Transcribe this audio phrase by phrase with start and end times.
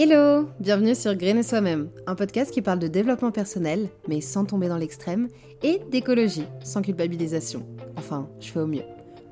[0.00, 4.68] Hello Bienvenue sur Grainer Soi-même, un podcast qui parle de développement personnel, mais sans tomber
[4.68, 5.26] dans l'extrême,
[5.64, 7.66] et d'écologie, sans culpabilisation.
[7.96, 8.84] Enfin, je fais au mieux.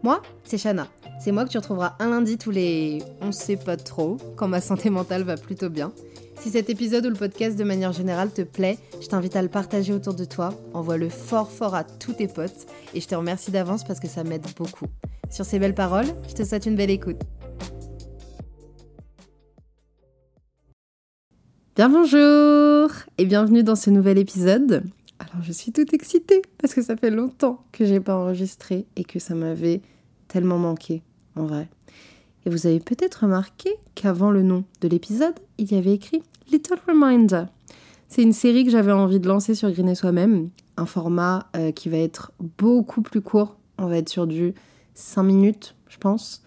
[0.02, 0.88] Moi, c'est Shana.
[1.20, 2.98] C'est moi que tu retrouveras un lundi tous les...
[3.20, 5.92] on sait pas trop, quand ma santé mentale va plutôt bien.
[6.40, 9.48] Si cet épisode ou le podcast de manière générale te plaît, je t'invite à le
[9.48, 13.52] partager autour de toi, envoie-le fort fort à tous tes potes, et je te remercie
[13.52, 14.86] d'avance parce que ça m'aide beaucoup.
[15.30, 17.22] Sur ces belles paroles, je te souhaite une belle écoute.
[21.76, 24.82] Bien bonjour et bienvenue dans ce nouvel épisode.
[25.18, 29.04] Alors je suis toute excitée parce que ça fait longtemps que j'ai pas enregistré et
[29.04, 29.82] que ça m'avait
[30.26, 31.02] tellement manqué
[31.34, 31.68] en vrai.
[32.46, 36.78] Et vous avez peut-être remarqué qu'avant le nom de l'épisode, il y avait écrit Little
[36.88, 37.44] Reminder.
[38.08, 41.90] C'est une série que j'avais envie de lancer sur Green Soi-même, un format euh, qui
[41.90, 43.54] va être beaucoup plus court.
[43.76, 44.54] On va être sur du
[44.94, 46.42] 5 minutes, je pense.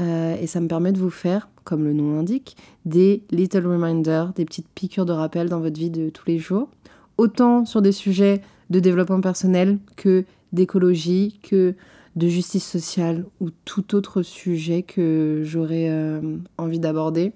[0.00, 4.32] Euh, et ça me permet de vous faire comme le nom l'indique, des little reminders,
[4.34, 6.68] des petites piqûres de rappel dans votre vie de tous les jours,
[7.16, 11.74] autant sur des sujets de développement personnel que d'écologie, que
[12.16, 17.32] de justice sociale ou tout autre sujet que j'aurais euh, envie d'aborder.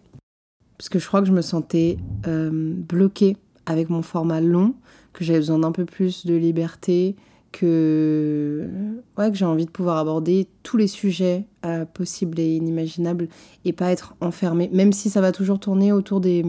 [0.77, 1.96] Parce que je crois que je me sentais
[2.27, 4.74] euh, bloquée avec mon format long,
[5.12, 7.16] que j'avais besoin d'un peu plus de liberté,
[7.52, 8.68] que,
[9.16, 13.28] ouais, que j'ai envie de pouvoir aborder tous les sujets euh, possibles et inimaginables
[13.64, 16.44] et pas être enfermée, même si ça va toujours tourner autour des,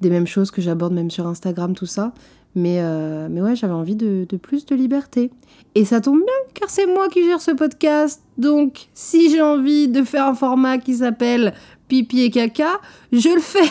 [0.00, 2.12] des mêmes choses que j'aborde même sur Instagram, tout ça.
[2.56, 5.30] Mais, euh, mais ouais, j'avais envie de, de, plus de liberté.
[5.76, 8.22] Et ça tombe bien, car c'est moi qui gère ce podcast.
[8.38, 11.54] Donc, si j'ai envie de faire un format qui s'appelle
[11.86, 12.80] Pipi et Caca,
[13.12, 13.70] je le fais.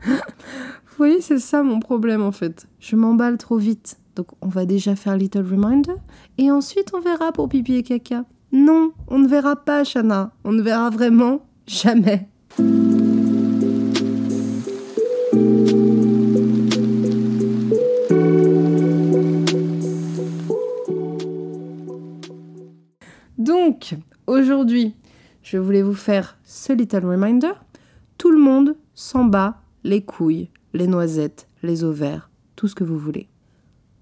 [1.00, 2.68] Voyez, c'est ça mon problème en fait.
[2.78, 3.98] Je m'emballe trop vite.
[4.16, 5.94] Donc on va déjà faire Little Reminder
[6.36, 8.26] et ensuite on verra pour pipi et caca.
[8.52, 10.34] Non, on ne verra pas, Shana.
[10.44, 12.28] On ne verra vraiment jamais.
[23.38, 23.94] Donc,
[24.26, 24.96] aujourd'hui,
[25.42, 27.52] je voulais vous faire ce little reminder.
[28.18, 32.98] Tout le monde s'en bat les couilles, les noisettes, les ovaires, tout ce que vous
[32.98, 33.28] voulez.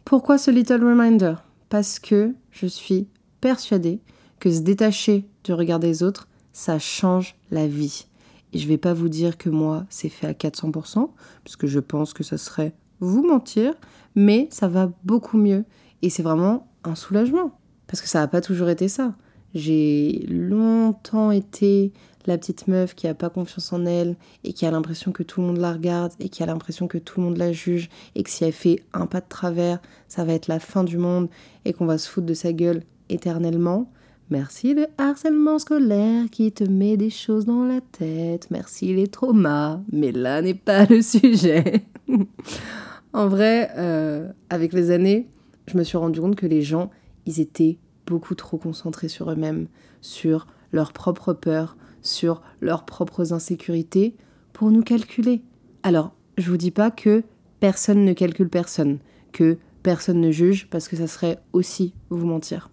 [0.04, 1.34] Pourquoi ce little reminder?
[1.68, 3.08] Parce que je suis
[3.40, 4.00] persuadée
[4.40, 8.06] que se détacher du regard des autres, ça change la vie.
[8.52, 11.10] Et je vais pas vous dire que moi, c'est fait à 400%,
[11.44, 13.74] puisque je pense que ça serait vous mentir,
[14.14, 15.64] mais ça va beaucoup mieux.
[16.02, 17.52] Et c'est vraiment un soulagement.
[17.86, 19.14] Parce que ça n'a pas toujours été ça.
[19.54, 21.92] J'ai longtemps été
[22.28, 25.40] la petite meuf qui a pas confiance en elle et qui a l'impression que tout
[25.40, 28.22] le monde la regarde et qui a l'impression que tout le monde la juge et
[28.22, 31.28] que si elle fait un pas de travers, ça va être la fin du monde
[31.64, 33.90] et qu'on va se foutre de sa gueule éternellement.
[34.30, 38.50] Merci le harcèlement scolaire qui te met des choses dans la tête.
[38.50, 39.80] Merci les traumas.
[39.90, 41.86] Mais là n'est pas le sujet.
[43.14, 45.28] en vrai, euh, avec les années,
[45.66, 46.90] je me suis rendu compte que les gens,
[47.24, 49.66] ils étaient beaucoup trop concentrés sur eux-mêmes,
[50.02, 54.16] sur leurs propres peurs, sur leurs propres insécurités
[54.52, 55.42] pour nous calculer.
[55.82, 57.22] Alors, je vous dis pas que
[57.60, 58.98] personne ne calcule personne,
[59.32, 62.70] que personne ne juge parce que ça serait aussi vous mentir.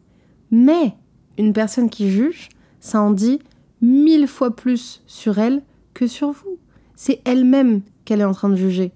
[0.51, 0.95] Mais
[1.37, 3.39] une personne qui juge, ça en dit
[3.81, 5.63] mille fois plus sur elle
[5.93, 6.57] que sur vous.
[6.95, 8.91] C'est elle-même qu'elle est en train de juger.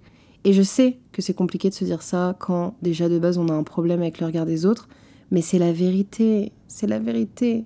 [0.45, 3.49] Et je sais que c'est compliqué de se dire ça quand déjà de base on
[3.49, 4.87] a un problème avec le regard des autres,
[5.31, 7.65] mais c'est la vérité, c'est la vérité.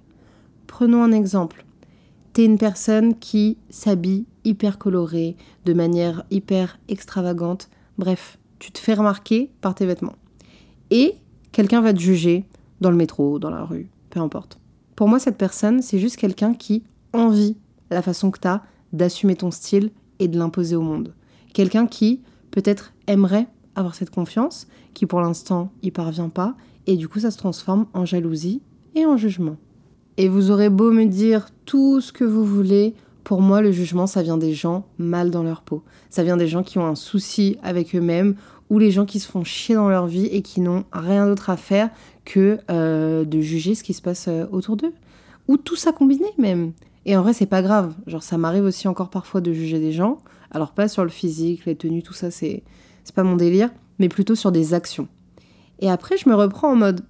[0.66, 1.66] Prenons un exemple
[2.34, 7.70] t'es une personne qui s'habille hyper colorée, de manière hyper extravagante.
[7.98, 10.16] Bref, tu te fais remarquer par tes vêtements.
[10.90, 11.16] Et
[11.52, 12.46] quelqu'un va te juger
[12.82, 14.60] dans le métro, dans la rue, peu importe.
[14.96, 16.84] Pour moi, cette personne, c'est juste quelqu'un qui
[17.14, 17.56] envie
[17.90, 21.14] la façon que tu as d'assumer ton style et de l'imposer au monde.
[21.54, 22.22] Quelqu'un qui
[22.52, 26.56] peut-être aimerait avoir cette confiance, qui pour l'instant y parvient pas,
[26.86, 28.62] et du coup ça se transforme en jalousie
[28.96, 29.58] et en jugement.
[30.18, 32.94] Et vous aurez beau me dire tout ce que vous voulez,
[33.24, 35.84] pour moi, le jugement, ça vient des gens mal dans leur peau.
[36.10, 38.36] Ça vient des gens qui ont un souci avec eux-mêmes
[38.70, 41.50] ou les gens qui se font chier dans leur vie et qui n'ont rien d'autre
[41.50, 41.90] à faire
[42.26, 44.94] que euh, de juger ce qui se passe euh, autour d'eux.
[45.48, 46.74] Ou tout ça combiné même.
[47.06, 47.94] Et en vrai, c'est pas grave.
[48.08, 50.20] Genre, ça m'arrive aussi encore parfois de juger des gens.
[50.52, 52.64] Alors, pas sur le physique, les tenues, tout ça, c'est,
[53.04, 53.70] c'est pas mon délire,
[54.00, 55.08] mais plutôt sur des actions.
[55.80, 57.02] Et après, je me reprends en mode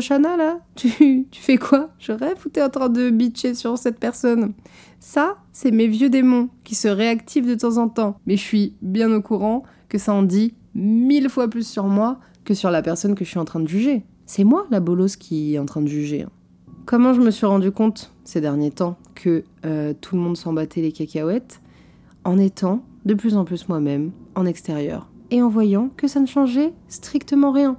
[0.00, 1.90] Shana, là, tu, fais quoi?
[1.98, 4.52] Je rêve ou t'es en train de bitcher sur cette personne?
[4.98, 8.18] Ça, c'est mes vieux démons qui se réactivent de temps en temps.
[8.26, 12.18] Mais je suis bien au courant que ça en dit mille fois plus sur moi
[12.44, 14.04] que sur la personne que je suis en train de juger.
[14.26, 16.22] C'est moi, la bolosse, qui est en train de juger.
[16.22, 16.30] Hein.
[16.86, 20.52] Comment je me suis rendu compte ces derniers temps que euh, tout le monde s'en
[20.52, 21.60] battait les cacahuètes?
[22.24, 26.26] En étant de plus en plus moi-même en extérieur et en voyant que ça ne
[26.26, 27.76] changeait strictement rien.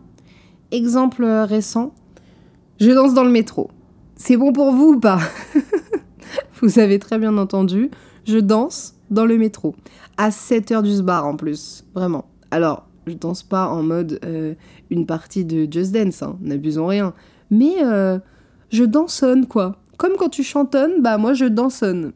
[0.71, 1.93] Exemple récent,
[2.81, 3.69] je danse dans le métro.
[4.15, 5.19] C'est bon pour vous ou pas?
[6.61, 7.91] Vous avez très bien entendu,
[8.25, 9.75] je danse dans le métro.
[10.17, 12.25] À 7 heures du bar en plus, vraiment.
[12.49, 14.55] Alors, je danse pas en mode euh,
[14.89, 17.13] une partie de Just Dance, hein, n'abusons rien.
[17.51, 18.17] Mais euh,
[18.69, 19.77] je dansonne quoi.
[19.97, 22.13] Comme quand tu chantonnes, bah moi je dansonne.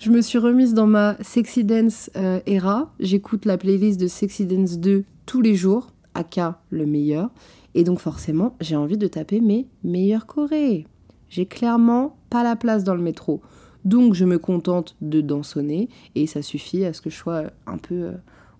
[0.00, 2.92] Je me suis remise dans ma Sexy Dance euh, era.
[2.98, 7.30] J'écoute la playlist de Sexy Dance 2 tous les jours, aka le meilleur.
[7.74, 10.86] Et donc forcément, j'ai envie de taper mes meilleurs chorés.
[11.28, 13.40] J'ai clairement pas la place dans le métro.
[13.84, 17.78] Donc je me contente de dansonner et ça suffit à ce que je sois un
[17.78, 18.10] peu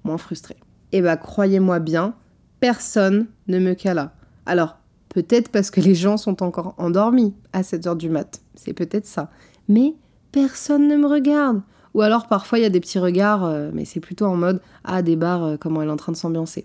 [0.04, 0.56] moins frustrée.
[0.92, 2.14] Et bah croyez-moi bien,
[2.60, 4.14] personne ne me cala.
[4.46, 4.78] Alors,
[5.08, 9.30] peut-être parce que les gens sont encore endormis à 7h du mat, c'est peut-être ça.
[9.68, 9.94] Mais
[10.32, 11.62] personne ne me regarde.
[11.94, 14.60] Ou alors parfois il y a des petits regards, euh, mais c'est plutôt en mode
[14.84, 16.64] Ah, des bars, euh, comment elle est en train de s'ambiancer.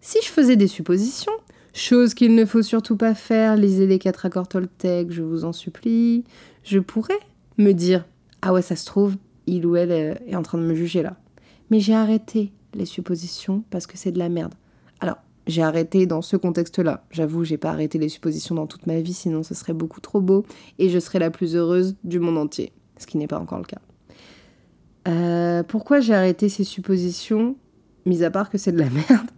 [0.00, 1.32] Si je faisais des suppositions,
[1.74, 5.52] chose qu'il ne faut surtout pas faire, lisez les quatre accords Toltec, je vous en
[5.52, 6.24] supplie,
[6.62, 7.18] je pourrais
[7.58, 8.06] me dire
[8.42, 9.16] Ah ouais, ça se trouve,
[9.46, 9.92] il ou elle
[10.26, 11.16] est en train de me juger là.
[11.70, 14.54] Mais j'ai arrêté les suppositions parce que c'est de la merde.
[15.00, 17.04] Alors, j'ai arrêté dans ce contexte-là.
[17.10, 20.20] J'avoue, j'ai pas arrêté les suppositions dans toute ma vie, sinon ce serait beaucoup trop
[20.20, 20.44] beau
[20.78, 23.64] et je serais la plus heureuse du monde entier, ce qui n'est pas encore le
[23.64, 23.80] cas.
[25.08, 27.56] Euh, pourquoi j'ai arrêté ces suppositions,
[28.04, 29.30] mis à part que c'est de la merde?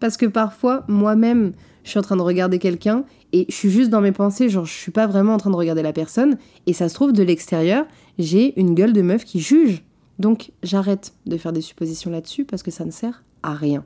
[0.00, 1.52] Parce que parfois, moi-même,
[1.84, 4.64] je suis en train de regarder quelqu'un et je suis juste dans mes pensées, genre
[4.64, 6.36] je suis pas vraiment en train de regarder la personne
[6.66, 7.86] et ça se trouve de l'extérieur,
[8.18, 9.82] j'ai une gueule de meuf qui juge
[10.18, 13.84] donc j'arrête de faire des suppositions là-dessus parce que ça ne sert à rien.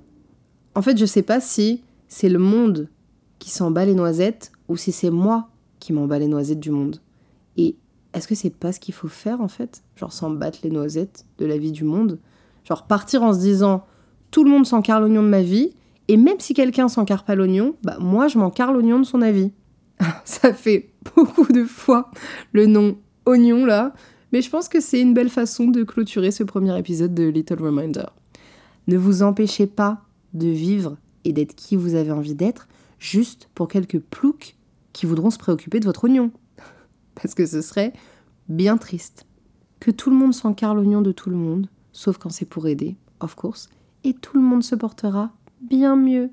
[0.74, 2.88] En fait, je sais pas si c'est le monde
[3.38, 5.48] qui s'en bat les noisettes ou si c'est moi
[5.78, 7.00] qui m'en bats les noisettes du monde.
[7.56, 7.76] Et
[8.12, 9.82] est-ce que c'est pas ce qu'il faut faire en fait?
[9.96, 12.18] Genre s'en battre les noisettes de la vie du monde?
[12.64, 13.86] Genre partir en se disant
[14.36, 15.70] tout le monde s'encarre l'oignon de ma vie
[16.08, 19.50] et même si quelqu'un s'encarre pas l'oignon, bah moi je m'encarre l'oignon de son avis.
[20.26, 22.10] ça fait beaucoup de fois
[22.52, 23.94] le nom oignon là.
[24.34, 27.62] Mais je pense que c'est une belle façon de clôturer ce premier épisode de Little
[27.62, 28.04] Reminder.
[28.88, 30.02] Ne vous empêchez pas
[30.34, 32.68] de vivre et d'être qui vous avez envie d'être
[32.98, 34.56] juste pour quelques ploucs
[34.92, 36.30] qui voudront se préoccuper de votre oignon.
[37.14, 37.94] Parce que ce serait
[38.50, 39.24] bien triste.
[39.80, 42.96] Que tout le monde s'encarre l'oignon de tout le monde, sauf quand c'est pour aider,
[43.20, 43.70] of course,
[44.06, 46.30] et tout le monde se portera bien mieux.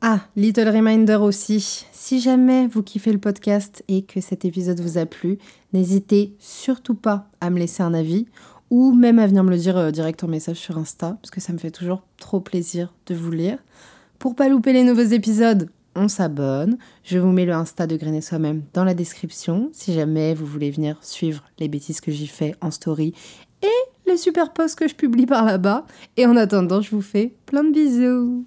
[0.00, 4.96] Ah, little reminder aussi, si jamais vous kiffez le podcast et que cet épisode vous
[4.96, 5.38] a plu,
[5.74, 8.26] n'hésitez surtout pas à me laisser un avis
[8.70, 11.40] ou même à venir me le dire euh, direct en message sur Insta, parce que
[11.40, 13.58] ça me fait toujours trop plaisir de vous lire.
[14.18, 16.78] Pour pas louper les nouveaux épisodes, on s'abonne.
[17.02, 20.70] Je vous mets le Insta de Grainer Soi-même dans la description, si jamais vous voulez
[20.70, 23.14] venir suivre les bêtises que j'y fais en story
[24.14, 25.84] les super posts que je publie par là-bas.
[26.16, 28.44] Et en attendant, je vous fais plein de bisous.